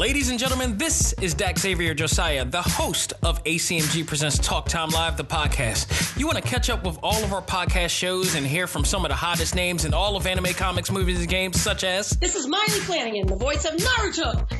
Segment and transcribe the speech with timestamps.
[0.00, 4.88] Ladies and gentlemen, this is Dak Xavier Josiah, the host of ACMG Presents Talk Time
[4.88, 6.18] Live, the podcast.
[6.18, 9.04] You want to catch up with all of our podcast shows and hear from some
[9.04, 12.08] of the hottest names in all of anime, comics, movies, and games, such as.
[12.12, 14.59] This is Maile Flanagan, the voice of Naruto.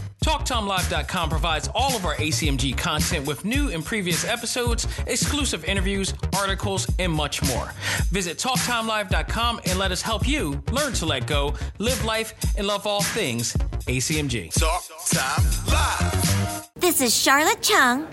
[0.23, 6.87] TalkTimeLive.com provides all of our ACMG content with new and previous episodes, exclusive interviews, articles,
[6.99, 7.71] and much more.
[8.11, 12.85] Visit TalkTimeLive.com and let us help you learn to let go, live life, and love
[12.85, 13.53] all things
[13.87, 14.53] ACMG.
[14.53, 16.69] Talk Time Live.
[16.75, 18.07] This is Charlotte Chung,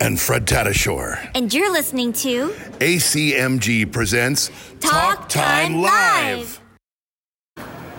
[0.00, 1.30] And Fred Tatasciore.
[1.36, 2.48] and you're listening to
[2.80, 6.60] ACMG presents Talk Time Live.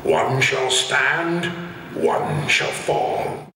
[0.03, 1.45] One shall stand,
[1.95, 3.47] one shall fall.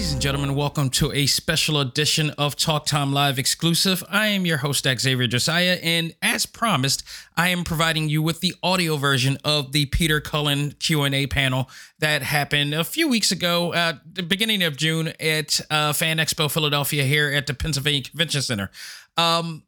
[0.00, 4.02] Ladies and gentlemen, welcome to a special edition of Talk Time Live exclusive.
[4.08, 7.02] I am your host, Xavier Josiah, and as promised,
[7.36, 12.22] I am providing you with the audio version of the Peter Cullen Q&A panel that
[12.22, 17.04] happened a few weeks ago at the beginning of June at uh, Fan Expo Philadelphia
[17.04, 18.70] here at the Pennsylvania Convention Center.
[19.18, 19.64] Um,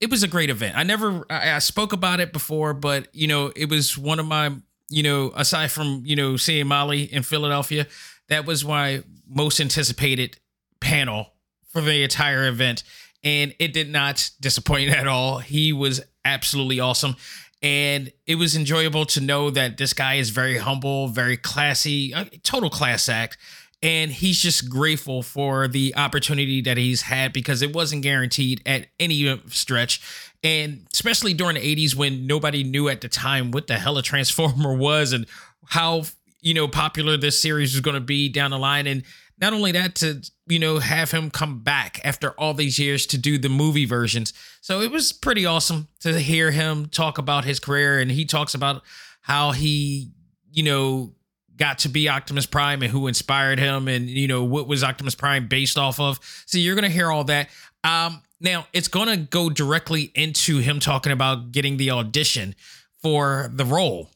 [0.00, 0.74] it was a great event.
[0.74, 4.24] I never I, I spoke about it before, but you know, it was one of
[4.24, 4.52] my,
[4.88, 7.86] you know, aside from, you know, seeing Molly in Philadelphia,
[8.30, 10.38] that was my most anticipated
[10.80, 11.34] panel
[11.68, 12.82] for the entire event.
[13.22, 15.38] And it did not disappoint at all.
[15.38, 17.16] He was absolutely awesome.
[17.62, 22.70] And it was enjoyable to know that this guy is very humble, very classy, total
[22.70, 23.36] class act.
[23.82, 28.88] And he's just grateful for the opportunity that he's had because it wasn't guaranteed at
[28.98, 30.00] any stretch.
[30.42, 34.02] And especially during the 80s when nobody knew at the time what the hell a
[34.02, 35.26] Transformer was and
[35.66, 36.04] how
[36.40, 38.86] you know popular this series was going to be down the line.
[38.86, 39.02] And
[39.40, 43.18] not only that to you know have him come back after all these years to
[43.18, 44.32] do the movie versions.
[44.60, 47.98] So it was pretty awesome to hear him talk about his career.
[47.98, 48.82] And he talks about
[49.22, 50.10] how he
[50.52, 51.14] you know
[51.56, 55.14] got to be Optimus Prime and who inspired him and you know what was Optimus
[55.14, 56.18] Prime based off of.
[56.46, 57.48] So you're going to hear all that.
[57.84, 62.54] Um now it's going to go directly into him talking about getting the audition
[63.02, 64.10] for the role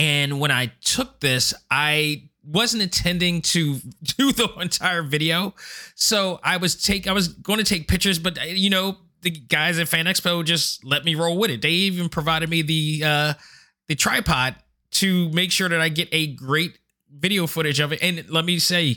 [0.00, 5.54] and when I took this, I wasn't intending to do the entire video.
[5.94, 9.30] So I was take I was going to take pictures, but uh, you know, the
[9.30, 11.60] guys at Fan Expo just let me roll with it.
[11.60, 13.34] They even provided me the uh
[13.88, 14.56] the tripod
[14.92, 16.78] to make sure that I get a great
[17.12, 18.02] video footage of it.
[18.02, 18.96] And let me say,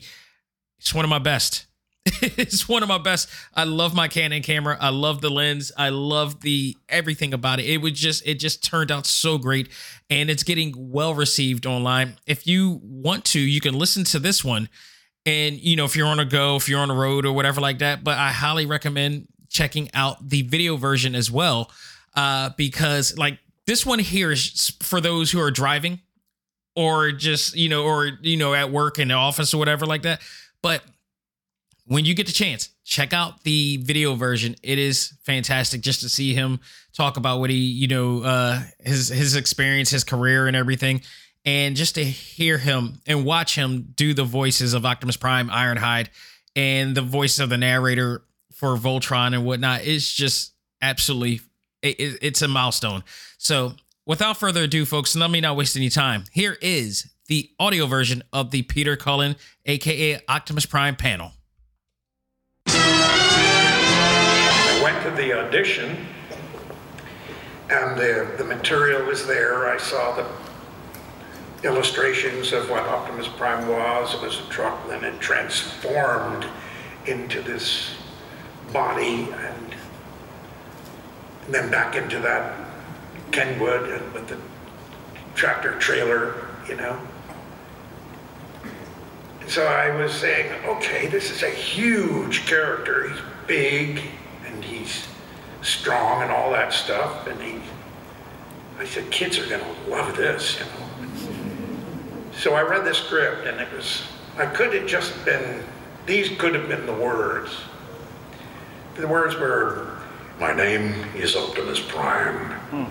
[0.79, 1.65] it's one of my best.
[2.21, 3.29] it's one of my best.
[3.53, 4.77] I love my Canon camera.
[4.79, 5.71] I love the lens.
[5.77, 7.65] I love the everything about it.
[7.65, 9.69] It would just it just turned out so great
[10.09, 12.17] and it's getting well received online.
[12.27, 14.67] If you want to, you can listen to this one
[15.25, 17.61] and you know if you're on a go, if you're on the road or whatever
[17.61, 21.71] like that, but I highly recommend checking out the video version as well
[22.15, 25.99] uh because like this one here is for those who are driving
[26.75, 30.01] or just, you know, or you know at work in the office or whatever like
[30.03, 30.21] that.
[30.61, 30.83] But
[31.85, 34.55] when you get the chance, check out the video version.
[34.63, 36.59] It is fantastic just to see him
[36.95, 41.01] talk about what he, you know, uh his his experience, his career and everything.
[41.45, 46.07] And just to hear him and watch him do the voices of Optimus Prime, Ironhide,
[46.55, 48.23] and the voice of the narrator
[48.53, 51.41] for Voltron and whatnot, it's just absolutely
[51.81, 53.03] it, it- it's a milestone.
[53.37, 53.73] So
[54.05, 56.23] without further ado, folks, let me not waste any time.
[56.31, 61.31] Here is the audio version of the Peter Cullen, aka Optimus Prime panel.
[65.15, 66.07] The audition,
[67.69, 69.69] and the, the material was there.
[69.69, 70.27] I saw the
[71.67, 74.15] illustrations of what Optimus Prime was.
[74.15, 76.45] It was a truck, then it transformed
[77.05, 77.95] into this
[78.73, 79.75] body, and,
[81.47, 82.55] then back into that
[83.31, 84.37] Kenworth and with the
[85.35, 86.99] tractor trailer, you know.
[89.47, 93.09] So I was saying, okay, this is a huge character.
[93.09, 94.01] He's big
[94.63, 95.07] and he's
[95.61, 97.27] strong and all that stuff.
[97.27, 97.61] And he,
[98.79, 100.71] I said, kids are gonna love this, you know.
[102.33, 104.03] So I read the script and it was,
[104.37, 105.63] I could have just been,
[106.05, 107.51] these could have been the words.
[108.95, 109.97] the words were,
[110.39, 112.85] "My name is Optimus Prime hmm.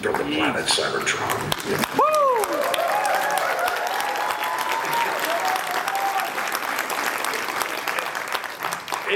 [0.00, 2.25] from the planet Cybertron."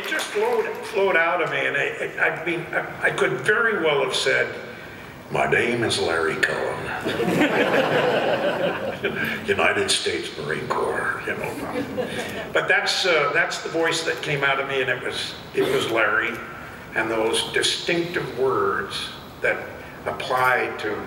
[0.00, 3.32] It just flowed flowed out of me, and I, I, I mean, I, I could
[3.32, 4.50] very well have said,
[5.31, 6.87] "My name is Larry Cullen."
[9.47, 11.85] United States Marine Corps, you know.
[12.55, 15.70] But that's uh, that's the voice that came out of me, and it was it
[15.70, 16.35] was Larry,
[16.94, 19.11] and those distinctive words
[19.43, 19.62] that
[20.06, 20.99] applied to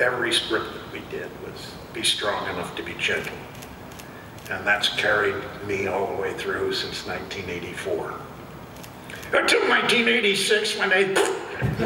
[0.00, 3.36] every script that we did was be strong enough to be gentle,
[4.50, 5.36] and that's carried
[5.68, 8.12] me all the way through since 1984.
[9.32, 11.00] Until 1986 when they.
[11.06, 11.16] You're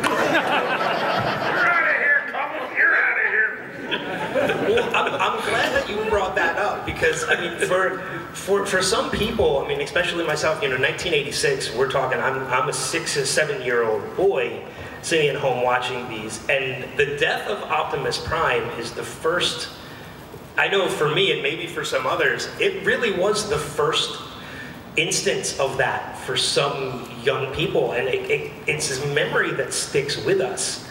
[0.02, 2.74] out of here, Cobble.
[2.74, 3.68] You're out of here.
[4.66, 7.98] Well, I'm, I'm glad that you brought that up because I mean, for
[8.32, 12.18] for for some people, I mean, especially myself, you know, 1986, we're talking.
[12.18, 14.64] I'm I'm a six or seven year old boy
[15.02, 19.68] sitting at home watching these, and the death of Optimus Prime is the first.
[20.56, 24.18] I know for me, and maybe for some others, it really was the first
[24.96, 30.22] instance of that for some young people, and it, it, it's this memory that sticks
[30.24, 30.86] with us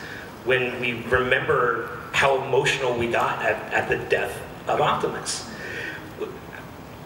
[0.46, 5.48] when we remember how emotional we got at, at the death of Optimus.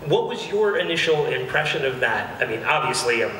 [0.06, 2.42] What was your initial impression of that?
[2.42, 3.32] I mean, obviously, um,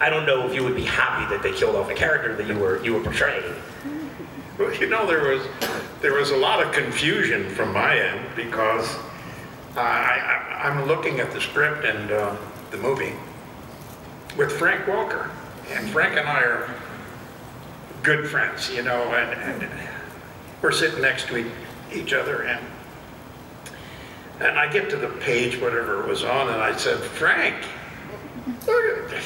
[0.00, 2.46] I don't know if you would be happy that they killed off a character that
[2.46, 3.54] you were you were portraying.
[4.58, 5.46] Well, you know, there was
[6.00, 8.96] there was a lot of confusion from my end because
[9.76, 12.36] I, I, I'm looking at the script and uh,
[12.70, 13.14] the movie
[14.36, 15.30] with Frank Welker,
[15.70, 16.74] and Frank and I are
[18.02, 19.70] good friends, you know, and, and
[20.62, 21.50] we're sitting next to
[21.92, 22.64] each other, and
[24.40, 27.56] and I get to the page, whatever it was on, and I said, Frank,
[28.66, 29.24] look at this.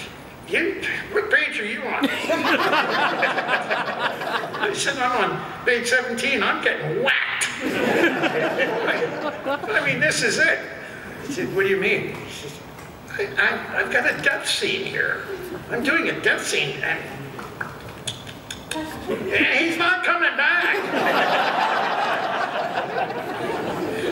[0.48, 0.82] You,
[1.12, 2.04] what page are you on?
[4.60, 6.42] I said, I'm on page 17.
[6.42, 7.48] I'm getting whacked.
[9.70, 10.58] I mean, this is it.
[11.22, 12.14] I said, what do you mean?
[13.12, 15.22] I, I, I've got a death scene here.
[15.70, 17.00] I'm doing a death scene, and
[19.58, 20.76] he's not coming back.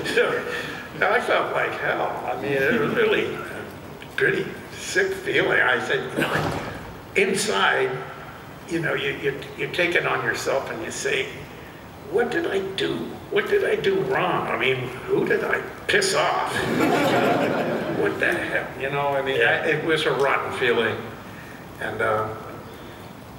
[0.07, 0.43] so,
[1.01, 2.25] I felt like hell.
[2.27, 3.37] I mean, it was really
[4.17, 4.47] pretty
[4.83, 5.61] sick feeling.
[5.61, 6.61] I said, you know,
[7.17, 7.91] inside,
[8.69, 11.29] you know, you, you, you take it on yourself and you say,
[12.11, 12.97] what did I do?
[13.31, 14.47] What did I do wrong?
[14.49, 14.77] I mean,
[15.07, 16.53] who did I piss off?
[17.99, 18.69] what the hell?
[18.81, 20.97] You know, I mean, I, it was a rotten feeling.
[21.81, 22.35] And, uh,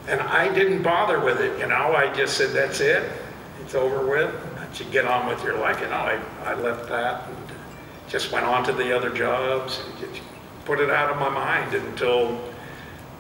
[0.08, 1.94] and I didn't bother with it, you know.
[1.96, 3.10] I just said, that's it.
[3.62, 4.34] It's over with.
[4.56, 5.80] Let you get on with your life.
[5.80, 7.38] You know, I, I left that and
[8.10, 10.22] just went on to the other jobs and just
[10.66, 12.40] put it out of my mind until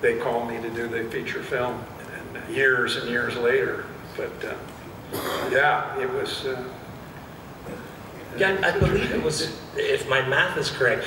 [0.02, 1.84] they called me to do the feature film
[2.16, 3.86] and years and years later.
[4.18, 6.46] But uh, yeah, it was.
[6.46, 6.64] Uh,
[8.36, 11.06] Yeah, I believe it was, if my math is correct,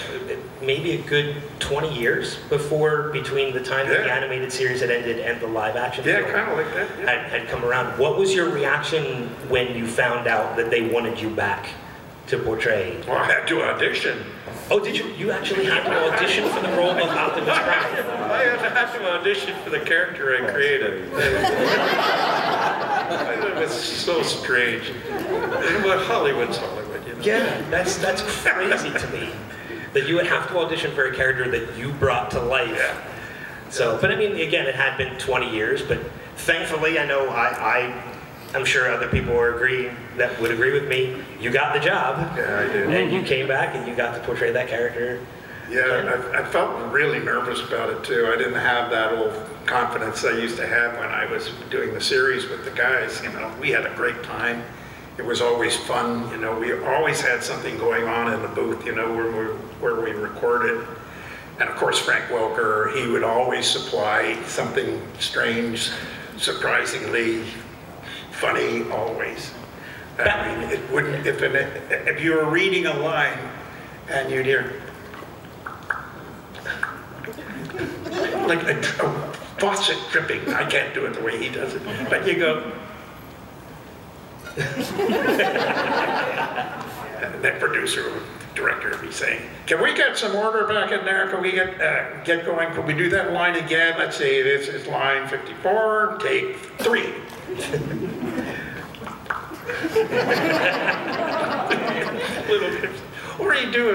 [0.63, 5.19] maybe a good 20 years before between the time that the animated series had ended
[5.19, 6.89] and the live action yeah, film kind of like that.
[7.01, 7.11] Yeah.
[7.11, 7.99] had, had come around.
[7.99, 11.69] What was your reaction when you found out that they wanted you back
[12.29, 13.03] to portray?
[13.09, 14.19] Well, I had to audition.
[14.69, 15.07] Oh, did you?
[15.13, 17.69] You actually had to audition for the role of Optimus Prime.
[17.69, 21.05] I had to, had to audition for the character I created.
[23.49, 24.93] it was so strange.
[25.09, 27.21] But Hollywood's Hollywood, you know.
[27.23, 29.31] Yeah, that's that's crazy to me.
[29.93, 32.77] That you would have to audition for a character that you brought to life.
[32.77, 32.97] Yeah.
[33.71, 36.01] So, but I mean, again, it had been 20 years, but
[36.37, 38.16] thankfully, I know I, I
[38.57, 41.23] I'm sure other people will agree that would agree with me.
[41.39, 42.89] You got the job, Yeah, I did.
[42.91, 45.21] and you came back and you got to portray that character.
[45.71, 48.31] Yeah, I, I felt really nervous about it too.
[48.33, 49.35] I didn't have that old
[49.67, 53.21] confidence I used to have when I was doing the series with the guys.
[53.23, 54.63] You know, we had a great time.
[55.19, 56.31] It was always fun.
[56.31, 58.87] You know, we always had something going on in the booth.
[58.87, 59.47] You know, where we
[59.81, 60.87] where we recorded.
[61.59, 65.91] And of course, Frank Welker, he would always supply something strange,
[66.37, 67.45] surprisingly
[68.37, 69.53] funny, always.
[70.19, 71.57] I mean, it wouldn't if an,
[71.91, 73.39] if you were reading a line
[74.09, 74.81] and you'd hear
[78.47, 80.55] like a, a faucet dripping.
[80.55, 81.83] I can't do it the way he does it.
[82.09, 82.73] But you go.
[84.57, 84.67] and
[87.43, 88.23] that producer, or
[88.57, 91.29] director would be saying, "Can we get some order back in there?
[91.29, 92.73] Can we get uh, get going?
[92.75, 93.97] Can we do that line again?
[93.99, 94.43] Let's see.
[94.43, 96.19] This is line 54.
[96.21, 97.13] Take three.
[102.49, 102.91] Little bit.
[103.39, 103.91] Or you do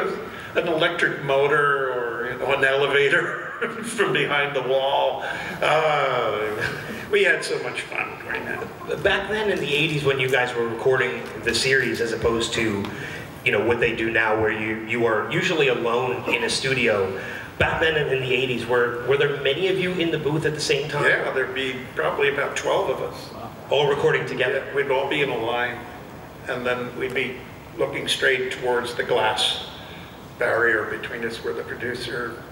[0.55, 3.51] a, an electric motor or you know, an elevator.
[3.83, 5.23] from behind the wall.
[5.61, 6.55] Uh,
[7.11, 9.03] we had so much fun doing that.
[9.03, 12.83] Back then in the 80s when you guys were recording the series as opposed to,
[13.45, 17.19] you know, what they do now where you, you are usually alone in a studio.
[17.57, 20.53] Back then in the 80s, were, were there many of you in the booth at
[20.53, 21.05] the same time?
[21.05, 23.29] Yeah, there'd be probably about 12 of us.
[23.69, 24.65] All recording together?
[24.75, 25.77] We'd all be in a line,
[26.47, 27.37] and then we'd be
[27.77, 29.67] looking straight towards the glass
[30.37, 32.43] barrier between us where the producer,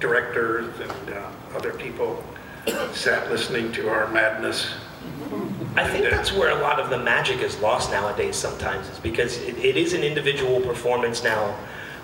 [0.00, 2.24] directors, and uh, other people
[2.92, 4.72] sat listening to our madness.
[5.76, 9.38] I think that's where a lot of the magic is lost nowadays sometimes, is because
[9.42, 11.56] it, it is an individual performance now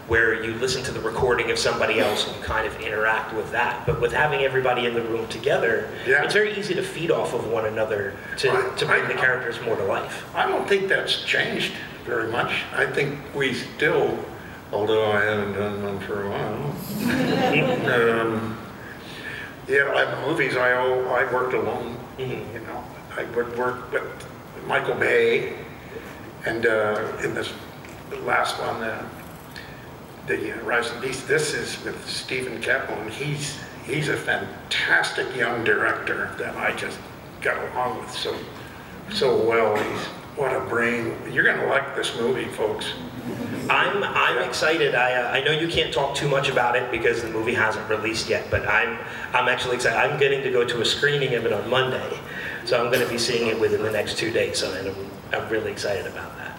[0.06, 3.50] where you listen to the recording of somebody else and you kind of interact with
[3.52, 3.84] that.
[3.84, 6.24] But with having everybody in the room together, Yeah.
[6.24, 8.76] it's very easy to feed off of one another to, Right.
[8.78, 10.24] to bring the characters more to life.
[10.34, 11.74] I don't think that's changed
[12.06, 12.62] very much.
[12.74, 14.18] I think we still,
[14.72, 16.74] although I haven't done one for a while,
[18.22, 18.56] um,
[19.68, 21.96] yeah, like movies, I, I worked alone.
[22.16, 22.26] You
[22.66, 22.82] know,
[23.18, 24.04] I would work with
[24.68, 25.56] Michael Bay,
[26.46, 27.52] and uh, in this
[28.22, 29.08] last one, uh,
[30.28, 31.26] the uh, Rising Beast.
[31.26, 36.96] This is with Steven and he's he's a fantastic young director that I just
[37.40, 38.38] got along with so
[39.10, 39.75] so well.
[39.75, 40.04] He's
[40.37, 41.16] what a brain.
[41.32, 42.92] You're gonna like this movie, folks.
[43.68, 44.94] I'm I'm excited.
[44.94, 47.90] I uh, I know you can't talk too much about it because the movie hasn't
[47.90, 48.96] released yet, but I'm
[49.34, 49.98] I'm actually excited.
[49.98, 52.18] I'm getting to go to a screening of it on Monday,
[52.68, 54.58] so I'm going to be seeing it within the next two days.
[54.58, 54.94] So and I'm
[55.32, 56.54] I'm really excited about that.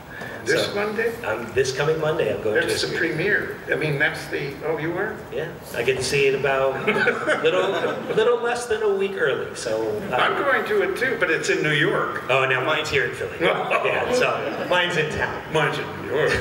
[0.45, 3.57] This So, Monday, Um, this coming Monday, I'm going to that's the premiere.
[3.71, 4.53] I mean, that's the.
[4.65, 5.15] Oh, you were.
[5.31, 6.83] Yeah, I get to see it about
[7.43, 7.69] little
[8.15, 9.53] little less than a week early.
[9.55, 12.23] So uh, I'm going to it too, but it's in New York.
[12.29, 13.37] oh, now mine's here in Philly.
[13.41, 15.43] yeah, so mine's in town.
[15.53, 16.31] Mine's in New York.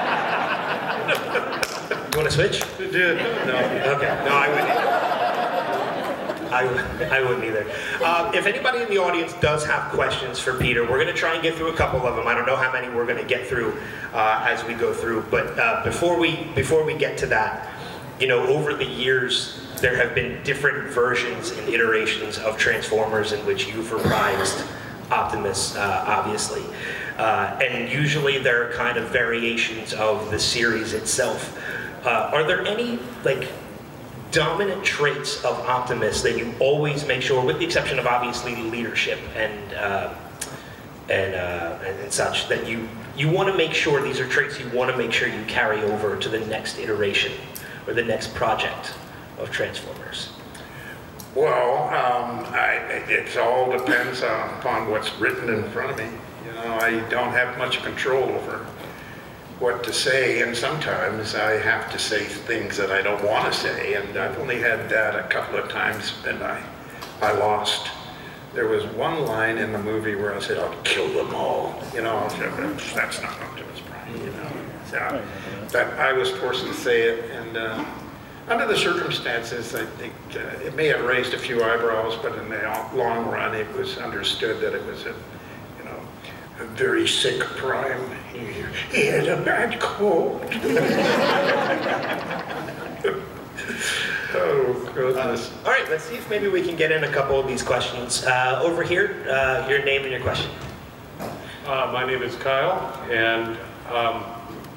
[2.16, 2.60] You want to switch?
[2.80, 2.86] no.
[2.88, 4.24] Okay.
[4.24, 4.75] No, I wouldn't.
[6.52, 6.64] I,
[7.10, 7.66] I wouldn't either.
[8.02, 11.34] Uh, if anybody in the audience does have questions for Peter, we're going to try
[11.34, 12.26] and get through a couple of them.
[12.26, 13.76] I don't know how many we're going to get through
[14.12, 17.72] uh, as we go through, but uh, before we before we get to that,
[18.20, 23.44] you know, over the years there have been different versions and iterations of Transformers in
[23.44, 24.66] which you've reprised
[25.10, 26.62] Optimus, uh, obviously,
[27.18, 31.56] uh, and usually they're kind of variations of the series itself.
[32.04, 33.48] Uh, are there any like
[34.30, 39.18] dominant traits of Optimus that you always make sure, with the exception of obviously leadership
[39.36, 40.14] and uh,
[41.08, 44.68] and, uh, and such, that you you want to make sure these are traits you
[44.70, 47.32] want to make sure you carry over to the next iteration
[47.86, 48.92] or the next project
[49.38, 50.30] of Transformers.
[51.34, 56.08] Well, um, I, it all depends on, upon what's written in front of me.
[56.46, 58.66] You know, I don't have much control over
[59.58, 63.58] what to say, and sometimes I have to say things that I don't want to
[63.58, 66.62] say, and I've only had that a couple of times, and I,
[67.22, 67.88] I lost.
[68.54, 72.02] There was one line in the movie where I said, "I'll kill them all." You
[72.02, 72.28] know,
[72.94, 74.16] that's not Optimus Prime.
[74.16, 74.50] You know,
[74.90, 75.22] so
[75.72, 77.56] that I was forced to say it, and.
[77.56, 77.84] Uh,
[78.48, 82.48] under the circumstances, I think uh, it may have raised a few eyebrows, but in
[82.48, 85.16] the long run, it was understood that it was a,
[86.58, 88.10] a very sick prime.
[88.32, 88.46] He,
[88.94, 90.42] he had a bad cold.
[94.34, 95.52] oh goodness!
[95.64, 98.24] All right, let's see if maybe we can get in a couple of these questions.
[98.24, 100.50] Uh, over here, uh, your name and your question.
[101.66, 103.56] Uh, my name is Kyle, and
[103.92, 104.24] um,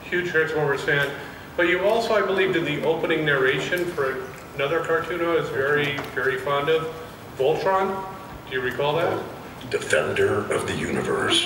[0.03, 1.09] huge Transformers fan.
[1.55, 5.97] But you also, I believe, did the opening narration for another cartoon I was very,
[6.15, 6.93] very fond of,
[7.37, 8.03] Voltron.
[8.49, 9.23] Do you recall that?
[9.69, 11.43] Defender of the universe.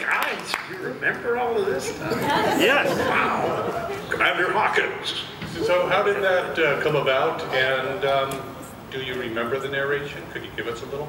[0.00, 2.12] Guys, you remember all of this stuff?
[2.60, 2.96] Yes.
[3.08, 3.90] Wow.
[4.10, 5.22] Commander Hawkins.
[5.66, 8.54] So how did that uh, come about, and um,
[8.90, 10.22] do you remember the narration?
[10.32, 11.08] Could you give us a little?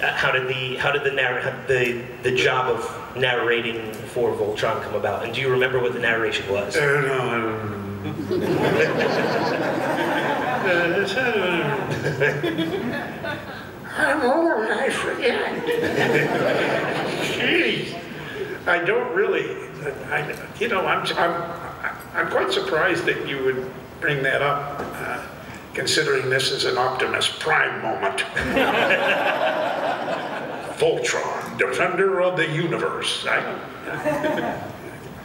[0.00, 4.80] Uh, how did the how did the narr- the the job of narrating for Voltron
[4.82, 5.24] come about?
[5.24, 6.76] And do you remember what the narration was?
[6.76, 7.97] Uh, no, I don't
[13.98, 15.54] I'm old, I forget.
[17.34, 17.94] Jeez,
[18.66, 19.68] I don't really,
[20.10, 21.42] I, you know, I'm, I'm,
[22.14, 25.22] I'm quite surprised that you would bring that up, uh,
[25.74, 28.20] considering this is an Optimus Prime moment.
[30.78, 33.26] Voltron, defender of the universe.
[33.28, 34.60] I,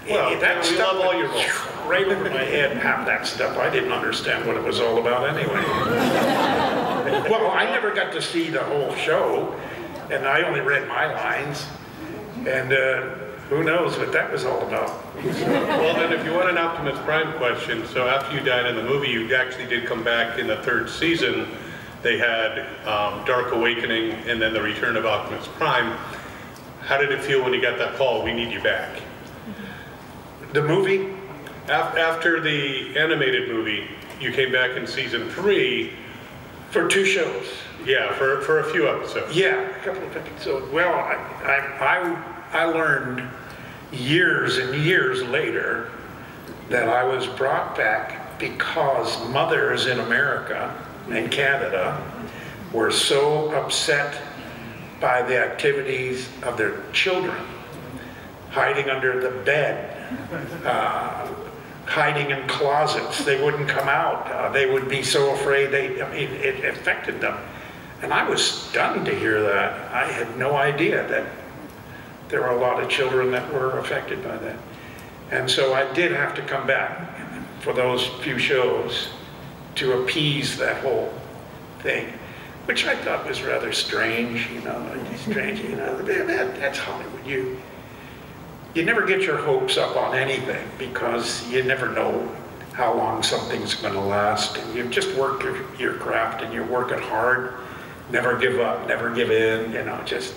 [0.09, 1.72] Well, that we stuff love all your roles.
[1.87, 3.57] Right over my head, half that stuff.
[3.57, 5.63] I didn't understand what it was all about anyway.
[7.29, 9.59] well, I never got to see the whole show,
[10.11, 11.65] and I only read my lines.
[12.47, 13.01] And uh,
[13.49, 15.03] who knows what that was all about?
[15.15, 18.83] Well, then if you want an Optimus Prime question, so after you died in the
[18.83, 21.47] movie, you actually did come back in the third season.
[22.01, 25.97] They had um, Dark Awakening and then the Return of Optimus Prime.
[26.81, 29.01] How did it feel when you got that call, we need you back?
[30.51, 31.15] The movie?
[31.65, 33.87] Af- After the animated movie,
[34.19, 35.93] you came back in season three.
[36.71, 37.45] For two shows.
[37.85, 39.35] Yeah, for, for a few episodes.
[39.35, 40.71] Yeah, a couple of episodes.
[40.71, 43.21] Well, I, I, I, I learned
[43.91, 45.91] years and years later
[46.69, 50.73] that I was brought back because mothers in America
[51.11, 52.01] and Canada
[52.71, 54.19] were so upset
[54.99, 57.37] by the activities of their children,
[58.49, 60.07] hiding under the bed,
[60.65, 61.27] uh,
[61.85, 63.23] hiding in closets.
[63.23, 64.27] They wouldn't come out.
[64.31, 65.67] Uh, they would be so afraid.
[65.67, 67.37] They, I mean, it affected them.
[68.01, 69.93] And I was stunned to hear that.
[69.93, 71.25] I had no idea that
[72.29, 74.57] there were a lot of children that were affected by that.
[75.31, 77.09] And so I did have to come back
[77.61, 79.07] for those few shows
[79.75, 81.13] to appease that whole
[81.79, 82.11] thing,
[82.65, 87.25] which I thought was rather strange, you know, strange, you know, that, that's Hollywood.
[87.25, 87.57] You,
[88.73, 92.27] you never get your hopes up on anything because you never know
[92.73, 94.57] how long something's going to last.
[94.57, 97.53] And you just work your, your craft and you work it hard.
[98.09, 100.33] Never give up, never give in, you know, just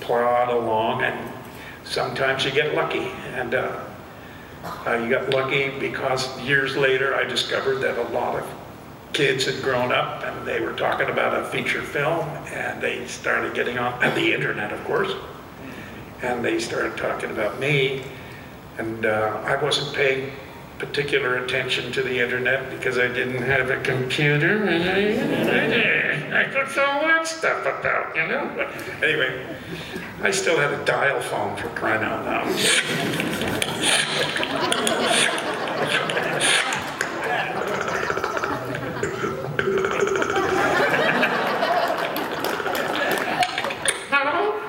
[0.00, 1.02] plod along.
[1.02, 1.32] And
[1.84, 3.10] sometimes you get lucky.
[3.34, 3.80] And uh,
[4.86, 8.46] uh, you got lucky because years later I discovered that a lot of
[9.14, 13.54] kids had grown up and they were talking about a feature film and they started
[13.54, 15.14] getting on, the internet, of course
[16.22, 18.02] and they started talking about me.
[18.78, 20.32] And uh, I wasn't paying
[20.78, 24.64] particular attention to the internet because I didn't have a computer.
[24.64, 28.52] And I could all that stuff about, you know.
[28.56, 28.68] But
[29.02, 29.56] anyway,
[30.22, 32.48] I still had a dial phone for crying out loud.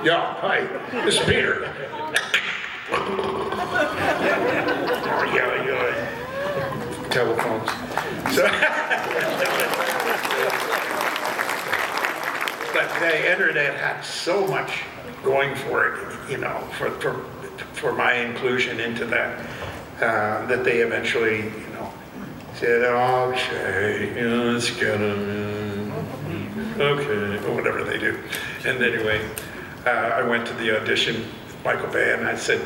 [0.10, 0.62] Yeah, hi.
[1.06, 1.72] This is Peter.
[7.12, 7.70] Telephones.
[8.34, 8.48] So,
[12.74, 14.82] but the internet had so much
[15.24, 17.24] going for it, you know, for, for,
[17.74, 19.40] for my inclusion into that,
[19.98, 21.94] uh, that they eventually, you know,
[22.56, 25.92] said, okay, you know, let's get him,
[26.80, 28.18] okay, or whatever they do.
[28.66, 29.24] And anyway,
[29.86, 31.16] uh, I went to the audition
[31.46, 32.62] with Michael Bay and I said,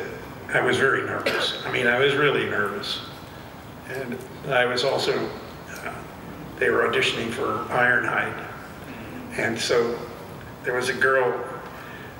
[0.53, 1.63] I was very nervous.
[1.65, 2.99] I mean, I was really nervous.
[3.89, 5.29] And I was also,
[5.69, 5.93] uh,
[6.59, 8.47] they were auditioning for Ironhide.
[9.37, 9.97] And so
[10.63, 11.43] there was a girl,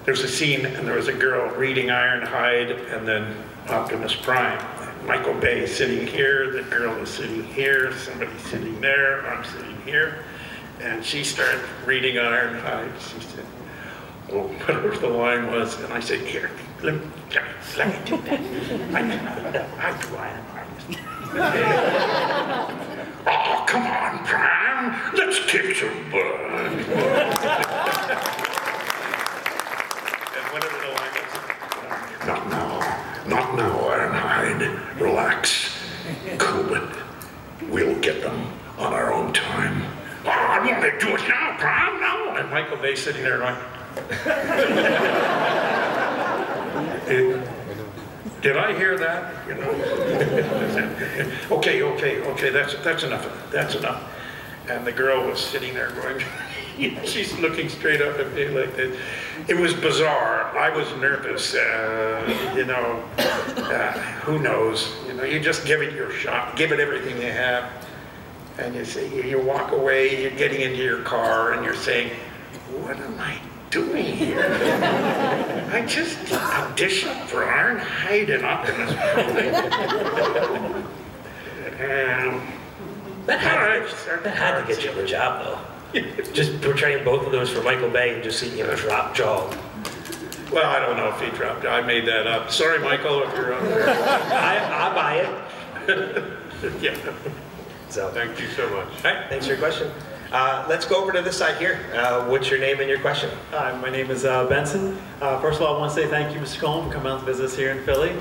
[0.05, 3.35] there was a scene and there was a girl reading Ironhide and then
[3.69, 4.59] Optimus Prime.
[5.05, 10.23] Michael Bay sitting here, the girl is sitting here, somebody sitting there, I'm sitting here.
[10.81, 12.91] And she started reading Ironhide.
[12.99, 13.45] She said,
[14.41, 15.79] whatever the line was.
[15.79, 16.49] And I said, here,
[16.81, 17.01] let me,
[17.33, 18.39] let me, let me do that.
[18.93, 20.07] I, I do
[23.25, 25.15] oh, come on, Prime.
[25.15, 26.43] Let's kick some butt.
[32.27, 32.79] Not now.
[33.27, 34.99] Not now, Ironhide.
[34.99, 35.75] Relax.
[36.37, 36.89] Cool it.
[37.69, 39.83] We'll get them on our own time.
[40.25, 42.35] Oh, I want to do it now, Prime, now.
[42.35, 43.55] And Michael Bay sitting there going,
[48.41, 49.47] did, I hear that?
[49.47, 49.69] You know?
[51.57, 53.51] okay, okay, okay, that's, that's enough.
[53.51, 54.09] That's enough.
[54.69, 56.23] And the girl was sitting there going,
[57.05, 58.97] she's looking straight up at me like this.
[59.47, 60.57] It was bizarre.
[60.57, 61.53] I was nervous.
[61.53, 64.95] Uh, you know, uh, who knows?
[65.07, 67.71] You know, you just give it your shot, give it everything you have.
[68.57, 72.11] And you say, you walk away, you're getting into your car, and you're saying,
[72.77, 73.39] what am I
[73.73, 74.39] doing here?
[75.73, 80.85] I just auditioned for Ironhide and Optimus Prime.
[81.81, 82.41] and
[83.25, 86.01] That had, that had to get you the job, though.
[86.33, 89.49] just portraying both of those for Michael Bay and just seeing him drop jaw.
[90.51, 91.65] Well, I don't know if he dropped.
[91.65, 92.51] I made that up.
[92.51, 93.89] Sorry, Michael, if you're on there.
[93.89, 96.23] I, I buy it.
[96.81, 96.95] yeah.
[97.89, 98.87] So Thank you so much.
[99.03, 99.91] All right, thanks for your question.
[100.33, 101.79] Uh, let's go over to this side here.
[101.93, 103.29] Uh, what's your name and your question?
[103.51, 104.99] Hi, my name is uh, Benson.
[105.21, 106.59] Uh, first of all, I want to say thank you, Mr.
[106.59, 108.13] Coleman, for coming out to visit us here in Philly.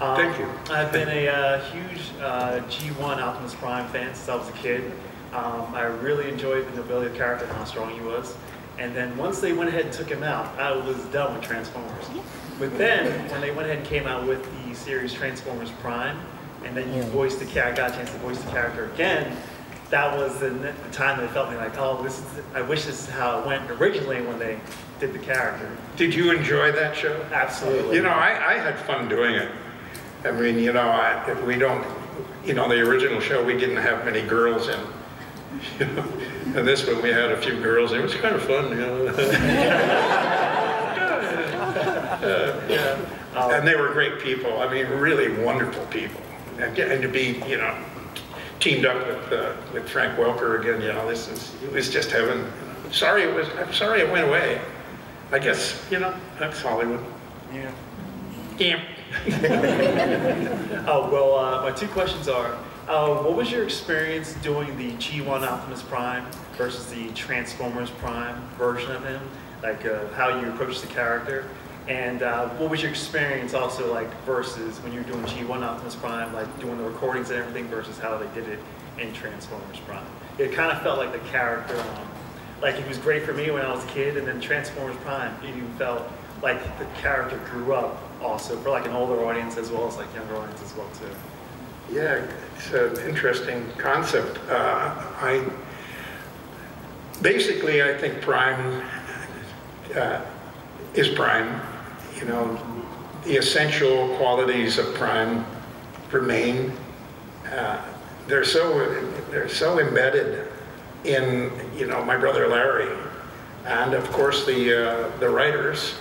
[0.00, 0.48] Um, Thank you.
[0.74, 4.90] I've been a uh, huge uh, G1 Optimus Prime fan since I was a kid.
[5.32, 8.36] Um, I really enjoyed the nobility of character and how strong he was.
[8.78, 12.06] And then once they went ahead and took him out, I was done with Transformers.
[12.58, 16.18] But then, when they went ahead and came out with the series Transformers Prime,
[16.64, 19.36] and then you voiced the character, got a chance to voice the character again,
[19.94, 22.84] that was the, the time that it felt me like, oh, this is, I wish
[22.84, 24.58] this is how it went originally when they
[24.98, 25.70] did the character.
[25.94, 27.24] Did you enjoy that show?
[27.30, 27.94] Absolutely.
[27.94, 29.52] You know, I, I had fun doing it.
[30.24, 31.86] I mean, you know, I, if we don't,
[32.44, 34.80] you know, the original show, we didn't have many girls in.
[35.78, 36.02] You know,
[36.56, 37.92] and this one, we had a few girls.
[37.92, 40.40] It was kind of fun, you know.
[42.24, 42.96] Uh, yeah.
[43.34, 44.62] And they were great people.
[44.62, 46.22] I mean, really wonderful people.
[46.58, 47.76] And, and to be, you know,
[48.64, 52.10] teamed up with uh, with Frank Welker again, you know, this is it was just
[52.10, 52.50] heaven.
[52.90, 53.46] Sorry, it was.
[53.58, 54.58] I'm sorry it went away.
[55.30, 57.04] I guess you know that's Hollywood.
[57.52, 57.70] Yeah.
[58.58, 58.82] Yeah.
[60.88, 62.56] oh, well, uh, my two questions are,
[62.88, 66.24] uh, what was your experience doing the G1 Optimus Prime
[66.56, 69.20] versus the Transformers Prime version of him?
[69.62, 71.48] Like, uh, how you approached the character?
[71.88, 75.94] And uh, what was your experience also like versus when you were doing G1 Optimus
[75.94, 78.58] Prime, like doing the recordings and everything versus how they did it
[78.98, 80.06] in Transformers Prime?
[80.38, 82.08] It kind of felt like the character, um,
[82.62, 85.34] like it was great for me when I was a kid, and then Transformers Prime,
[85.44, 86.10] it even felt
[86.42, 90.12] like the character grew up also for like an older audience as well as like
[90.14, 91.94] younger audience as well too.
[91.94, 94.38] Yeah, it's an interesting concept.
[94.48, 95.46] Uh, I
[97.20, 98.82] basically I think Prime
[99.94, 100.22] uh,
[100.94, 101.60] is Prime.
[102.14, 102.58] You know,
[103.24, 105.44] the essential qualities of Prime
[106.12, 106.72] remain.
[107.52, 107.82] Uh,
[108.26, 110.48] they're so they're so embedded
[111.04, 112.88] in you know my brother Larry,
[113.66, 115.94] and of course the uh, the writers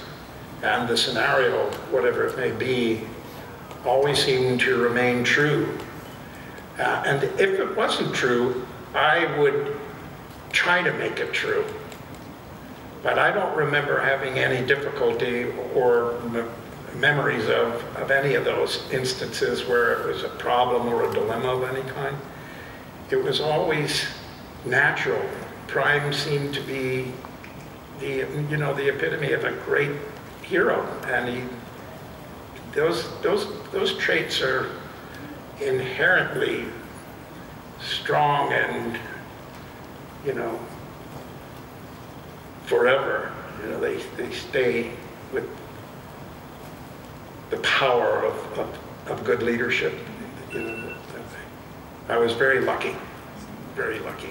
[0.61, 3.01] and the scenario, whatever it may be,
[3.85, 5.77] always seem to remain true.
[6.79, 9.75] Uh, and if it wasn't true, I would
[10.51, 11.65] try to make it true.
[13.03, 16.43] But I don't remember having any difficulty or me-
[16.95, 21.49] memories of, of any of those instances where it was a problem or a dilemma
[21.49, 22.15] of any kind.
[23.09, 24.05] It was always
[24.65, 25.21] natural.
[25.67, 27.11] Prime seemed to be
[27.99, 29.91] the, you know, the epitome of a great
[30.41, 31.43] hero, and he,
[32.73, 34.69] those, those, those traits are
[35.61, 36.65] inherently
[37.81, 38.97] strong and,
[40.25, 40.59] you know,
[42.65, 43.31] forever.
[43.61, 44.91] You know, they, they stay
[45.31, 45.47] with
[47.49, 49.93] the power of, of, of good leadership.
[50.51, 50.95] You know,
[52.09, 52.95] I was very lucky,
[53.75, 54.29] very lucky.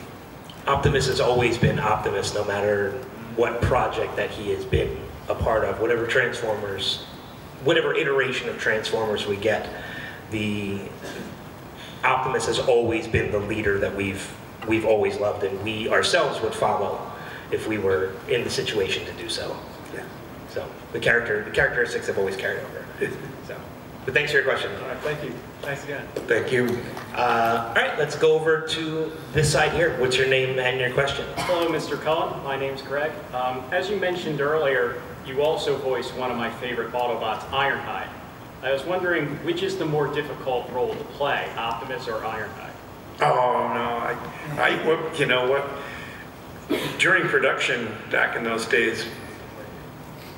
[0.67, 2.93] Optimus has always been Optimus, no matter
[3.37, 4.97] what project that he has been
[5.29, 7.05] a part of, whatever Transformers,
[7.65, 9.69] whatever iteration of Transformers we get,
[10.31, 10.81] the
[12.05, 14.31] Optimus has always been the leader that we've
[14.69, 17.12] we've always loved, and we ourselves would follow
[17.53, 19.57] if we were in the situation to do so.
[19.95, 20.05] Yeah.
[20.49, 22.85] So the character, the characteristics have always carried over.
[23.49, 23.57] So,
[24.05, 24.71] but thanks for your question.
[24.77, 25.33] All right, thank you.
[25.63, 26.07] Thanks again.
[26.15, 26.79] Thank you.
[27.15, 29.99] Uh, all right, let's go over to this side here.
[29.99, 31.27] What's your name and your question?
[31.39, 32.01] Hello, Mr.
[32.01, 32.41] Cullen.
[32.45, 33.11] My name's Greg.
[33.35, 38.09] Um, as you mentioned earlier, you also voiced one of my favorite Autobots, Ironhide.
[38.63, 42.71] I was wondering which is the more difficult role to play, Optimus or Ironhide?
[43.21, 44.17] Oh no, I,
[44.59, 45.69] I, you know what?
[46.99, 49.07] During production back in those days,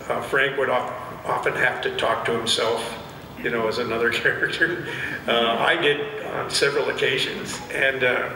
[0.09, 0.91] uh, Frank would of,
[1.25, 2.99] often have to talk to himself,
[3.43, 4.87] you know, as another character.
[5.27, 8.31] Uh, I did on several occasions, and uh,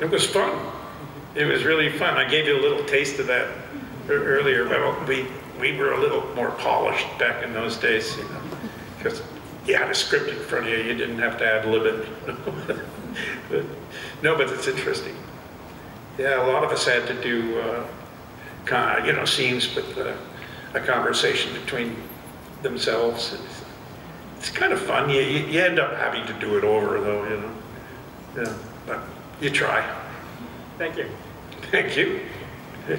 [0.00, 0.72] it was fun.
[1.34, 2.16] It was really fun.
[2.16, 3.48] I gave you a little taste of that
[4.08, 5.26] earlier, but we
[5.60, 8.40] we were a little more polished back in those days, you know,
[8.98, 9.22] because
[9.66, 10.78] you had a script in front of you.
[10.78, 12.08] You didn't have to ad lib it.
[13.48, 13.64] but,
[14.22, 15.16] no, but it's interesting.
[16.18, 17.86] Yeah, a lot of us had to do, uh,
[18.66, 20.14] kind you know, scenes with uh,
[20.74, 21.96] a conversation between
[22.62, 23.32] themselves.
[23.32, 23.64] It's,
[24.38, 25.10] it's kind of fun.
[25.10, 27.52] You, you, you end up having to do it over, though, you know.
[28.36, 29.00] Yeah, but
[29.40, 29.84] you try.
[30.78, 31.08] Thank you.
[31.72, 32.20] Thank you.
[32.88, 32.96] All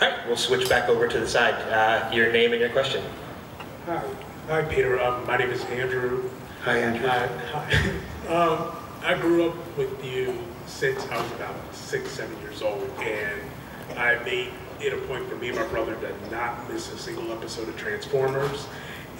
[0.00, 1.54] right, we'll switch back over to the side.
[1.72, 3.02] Uh, your name and your question.
[3.86, 4.02] Hi,
[4.48, 5.00] hi, Peter.
[5.00, 6.28] Um, my name is Andrew.
[6.64, 7.06] Hi, Andrew.
[7.06, 8.28] Uh, hi.
[8.28, 13.40] um, I grew up with you since I was about six, seven years old, and
[13.96, 14.50] I made
[14.80, 17.76] it a point for me and my brother to not miss a single episode of
[17.76, 18.66] Transformers.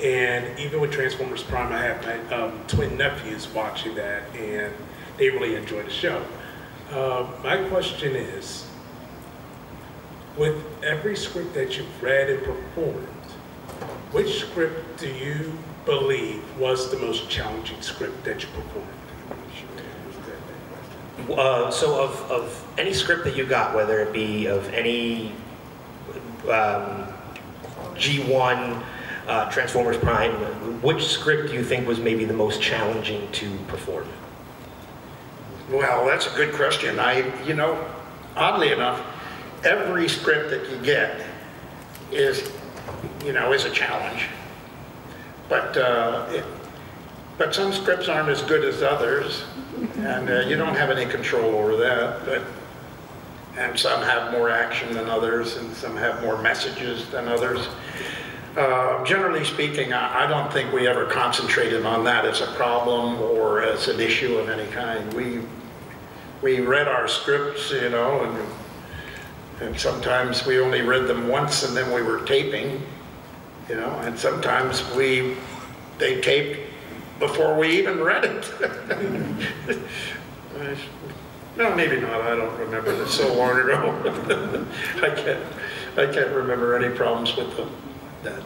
[0.03, 4.75] And even with Transformers Prime, I have my um, twin nephews watching that, and
[5.17, 6.23] they really enjoy the show.
[6.91, 8.69] Uh, my question is,
[10.37, 13.07] with every script that you've read and performed,
[14.13, 19.06] which script do you believe was the most challenging script that you performed?
[21.31, 25.33] Uh, so, of, of any script that you got, whether it be of any
[26.45, 27.07] um,
[27.95, 28.85] G1
[29.27, 30.33] uh, Transformers Prime,
[30.83, 34.07] which script do you think was maybe the most challenging to perform?
[35.71, 37.01] Well, that's a good question.
[37.01, 37.85] I, you know,
[38.37, 39.05] oddly enough,
[39.65, 41.23] every script that you get
[42.13, 42.53] is,
[43.25, 44.27] you know, is a challenge.
[45.49, 46.45] But, uh, it,
[47.37, 49.45] but some scripts aren't as good as others,
[49.99, 52.25] and uh, you don't have any control over that.
[52.25, 52.43] But
[53.57, 57.69] and some have more action than others, and some have more messages than others.
[58.57, 63.21] Uh, generally speaking, I, I don't think we ever concentrated on that as a problem
[63.21, 65.13] or as an issue of any kind.
[65.15, 65.41] We
[66.43, 68.47] we read our scripts, you know, and
[69.61, 72.83] and sometimes we only read them once, and then we were taping,
[73.69, 75.37] you know, and sometimes we
[75.99, 76.66] they taped
[77.19, 78.53] before we even read it.
[81.57, 82.21] no, maybe not.
[82.21, 82.93] I don't remember.
[83.03, 83.95] It's so long ago.
[84.97, 85.45] I can't.
[85.97, 87.71] I can't remember any problems with them.
[88.23, 88.43] That.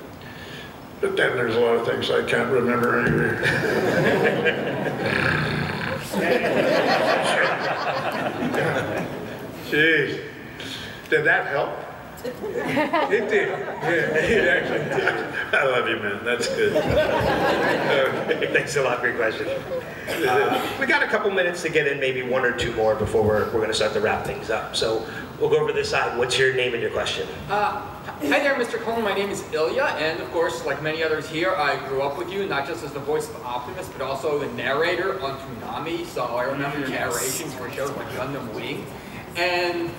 [1.00, 3.38] But then there's a lot of things I can't remember anyway.
[9.70, 10.20] Jeez.
[11.08, 11.70] Did that help?
[12.24, 13.48] It did.
[13.48, 15.54] Yeah, it actually did.
[15.54, 16.24] I love you, man.
[16.24, 16.76] That's good.
[16.76, 19.48] Okay, Thanks a lot for your question.
[20.28, 23.22] Uh, we got a couple minutes to get in, maybe one or two more before
[23.22, 24.74] we're, we're going to start to wrap things up.
[24.76, 25.06] So
[25.38, 26.16] we'll go over this side.
[26.18, 27.26] What's your name and your question?
[27.48, 28.78] Uh, hi there, Mr.
[28.78, 29.02] Cohen.
[29.02, 32.30] My name is Ilya, and of course, like many others here, I grew up with
[32.30, 36.04] you, not just as the voice of Optimus, but also the narrator on Toonami.
[36.06, 36.90] So I remember Yes.
[36.90, 38.84] narrations for shows like Gundam Wing.
[39.36, 39.90] And,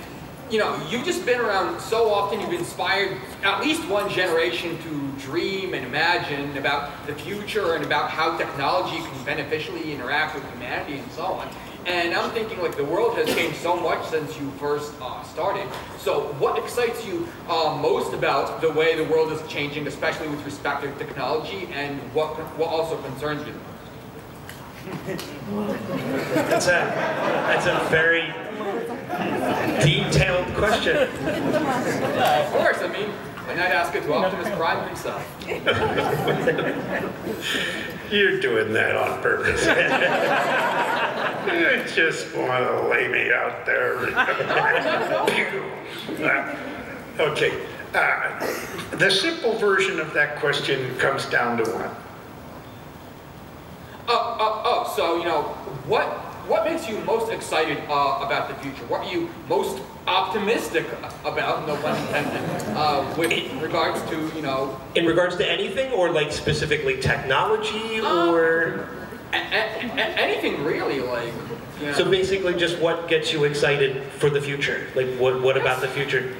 [0.52, 5.22] you know, you've just been around so often, you've inspired at least one generation to
[5.22, 10.98] dream and imagine about the future and about how technology can beneficially interact with humanity
[10.98, 11.48] and so on.
[11.86, 15.66] And I'm thinking like the world has changed so much since you first uh, started.
[15.98, 20.44] So what excites you uh, most about the way the world is changing, especially with
[20.44, 23.54] respect to technology, and what what also concerns you?
[26.34, 26.92] That's a,
[27.46, 28.34] that's a very
[29.84, 30.96] detailed question.
[30.96, 33.10] of course, I mean,
[33.46, 35.22] why not ask it to Optimus Prime himself?
[38.12, 39.64] You're doing that on purpose.
[41.46, 44.12] you just want to lay me out there.
[46.22, 46.54] Uh,
[47.18, 47.52] okay.
[47.94, 48.38] Uh,
[48.92, 51.90] the simple version of that question comes down to one.
[54.08, 55.42] Oh, oh, oh, so, you know,
[55.86, 56.31] what
[56.82, 58.84] what makes you most excited uh, about the future?
[58.86, 60.86] What are you most optimistic
[61.24, 64.80] about, no pun intended, uh, with regards to, you know...
[64.94, 68.88] In regards to anything, or like specifically technology, or...
[69.32, 71.32] A- a- a- anything really, like,
[71.80, 71.92] you know...
[71.92, 74.88] So basically just what gets you excited for the future?
[74.94, 76.34] Like what, what about the future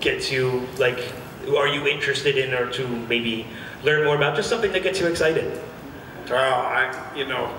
[0.00, 1.12] gets you, like,
[1.56, 3.46] are you interested in or to maybe
[3.84, 4.36] learn more about?
[4.36, 5.60] Just something that gets you excited.
[6.28, 7.52] Well, I, you know,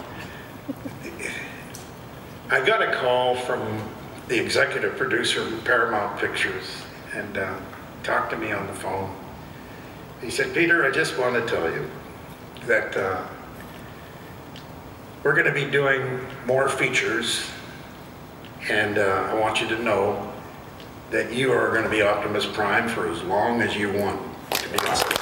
[2.52, 3.82] I got a call from
[4.28, 6.84] the executive producer of Paramount Pictures
[7.14, 7.58] and uh,
[8.04, 9.16] talked to me on the phone.
[10.22, 11.90] He said, Peter, I just want to tell you
[12.66, 13.26] that uh,
[15.24, 17.50] we're going to be doing more features,
[18.68, 20.34] and uh, I want you to know
[21.10, 24.70] that you are going to be Optimus Prime for as long as you want to
[24.70, 25.21] be on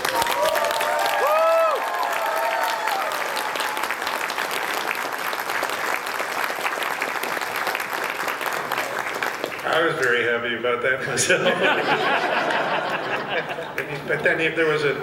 [9.69, 11.43] I was very happy about that myself.
[14.08, 14.95] but then if there was a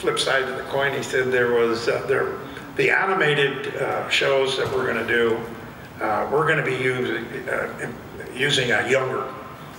[0.00, 2.38] flip side to the coin, he said there was uh, there
[2.76, 5.38] the animated uh, shows that we're going to do.
[6.00, 7.92] Uh, we're going to be using uh,
[8.34, 9.32] using a younger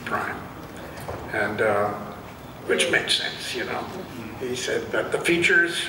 [0.05, 0.37] prime,
[1.33, 1.89] and uh,
[2.67, 3.83] which makes sense, you know.
[4.39, 5.85] He said, but the features,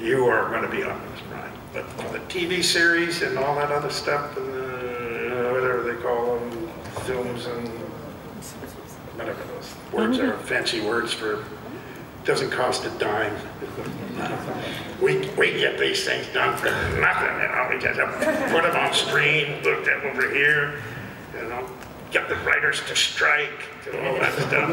[0.00, 3.70] you are going to be Optimus Prime, but for the TV series and all that
[3.70, 6.70] other stuff, and uh, whatever they call them,
[7.44, 7.68] zooms and
[9.18, 11.44] whatever those words are, fancy words for,
[12.24, 13.36] doesn't cost a dime.
[15.00, 18.00] We, we get these things done for nothing, you know, we just
[18.50, 20.80] put them on screen, look them over here,
[21.34, 21.68] you know,
[22.10, 24.70] get the writers to strike, do all that stuff.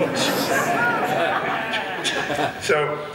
[2.63, 3.07] So,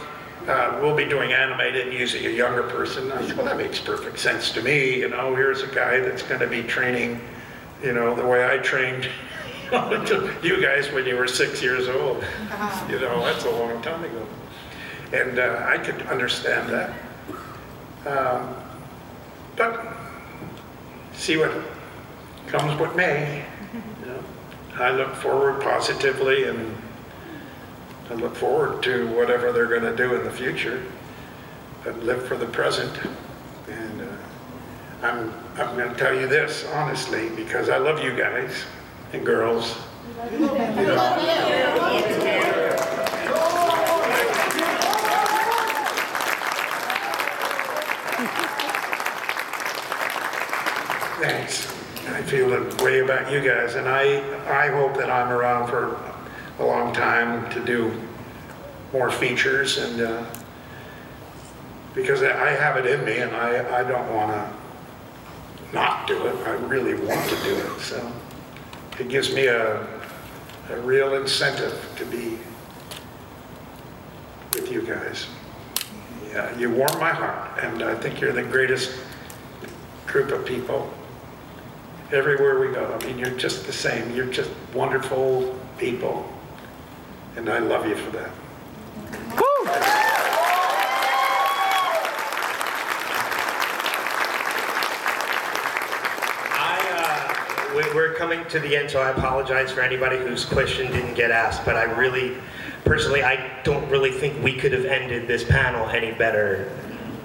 [0.47, 3.11] uh, we'll be doing animated using a younger person.
[3.11, 4.99] I said, well, that makes perfect sense to me.
[4.99, 7.19] You know, here's a guy that's going to be training,
[7.83, 9.07] you know, the way I trained
[10.43, 12.23] you guys when you were six years old.
[12.89, 14.25] You know, that's a long time ago.
[15.13, 16.93] And uh, I could understand that.
[18.05, 18.55] Um,
[19.55, 19.93] but
[21.13, 21.51] see what
[22.47, 23.43] comes what may.
[23.73, 24.23] You know,
[24.75, 26.75] I look forward positively and
[28.09, 30.83] I look forward to whatever they're going to do in the future,
[31.83, 32.93] but live for the present.
[35.01, 38.51] I'm, I'm going to tell you this honestly because I love you guys
[39.13, 39.77] and girls.
[51.19, 51.67] Thanks.
[52.07, 55.99] I feel a way about you guys, and I, I hope that I'm around for
[56.59, 57.91] a long time to do
[58.93, 60.25] more features and uh,
[61.93, 64.56] because I have it in me and I, I don't want to
[65.73, 66.35] not do it.
[66.47, 67.79] I really want to do it.
[67.81, 68.11] So
[68.99, 69.81] it gives me a,
[70.69, 72.37] a real incentive to be
[74.53, 75.27] with you guys.
[76.31, 78.91] Yeah, you warm my heart, and I think you're the greatest
[80.05, 80.91] group of people
[82.11, 82.97] everywhere we go.
[82.99, 84.15] I mean, you're just the same.
[84.15, 86.29] You're just wonderful people,
[87.35, 88.29] and I love you for that.
[96.59, 100.91] I, uh, we- we're coming to the end, so I apologize for anybody whose question
[100.91, 102.35] didn't get asked, but I really,
[102.83, 106.71] personally, I don't really think we could have ended this panel any better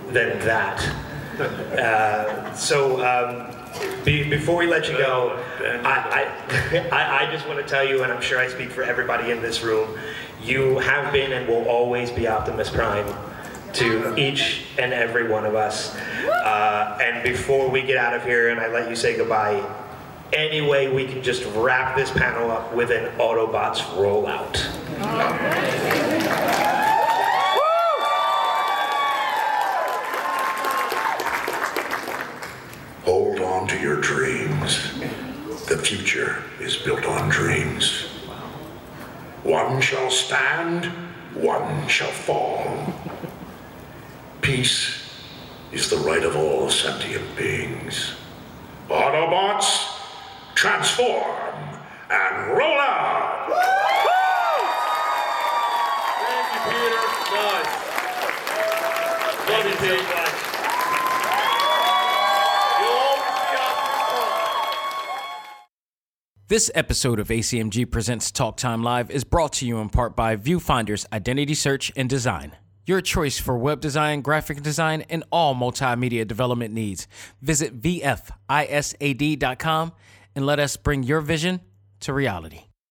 [0.08, 0.96] than that.
[1.42, 3.50] Uh, so, um,
[4.04, 5.42] be, before we let you go,
[5.82, 6.28] I,
[6.70, 9.30] I, I, I just want to tell you, and I'm sure I speak for everybody
[9.30, 9.98] in this room,
[10.42, 13.12] you have been and will always be Optimus Prime
[13.72, 15.96] to each and every one of us.
[15.96, 19.64] Uh, and before we get out of here and I let you say goodbye,
[20.32, 24.56] any way we can just wrap this panel up with an Autobots rollout.
[33.04, 34.98] Hold on to your dreams.
[35.68, 38.08] The future is built on dreams.
[39.42, 40.86] One shall stand,
[41.34, 42.94] one shall fall.
[44.40, 45.10] Peace
[45.72, 48.14] is the right of all sentient beings.
[48.88, 49.91] Autobots,
[50.62, 51.24] transform
[52.08, 53.48] and roll out!
[56.22, 57.02] Thank you, Peter.
[57.34, 57.66] Nice.
[59.50, 60.06] Love you, Pete.
[62.78, 64.06] You'll always be Optimus
[66.46, 70.36] This episode of ACMG Presents Talk Time Live is brought to you in part by
[70.36, 72.54] Viewfinder's Identity Search and Design.
[72.86, 77.08] Your choice for web design, graphic design, and all multimedia development needs.
[77.40, 78.30] Visit VFISAD.com
[80.34, 81.60] and let us bring your vision
[82.00, 82.64] to reality.